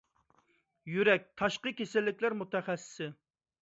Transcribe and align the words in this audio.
يۈرەك 0.95 1.29
تاشقى 1.43 1.77
كېسەللىكلەر 1.83 2.41
مۇتەخەسسىسى 2.43 3.17